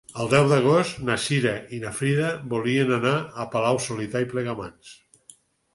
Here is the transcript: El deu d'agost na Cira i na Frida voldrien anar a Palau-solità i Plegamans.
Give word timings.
El 0.21 0.29
deu 0.29 0.45
d'agost 0.51 1.03
na 1.09 1.17
Cira 1.25 1.51
i 1.77 1.81
na 1.83 1.91
Frida 1.99 2.33
voldrien 2.55 2.95
anar 2.99 3.15
a 3.45 3.47
Palau-solità 3.53 4.25
i 4.27 4.31
Plegamans. 4.35 4.99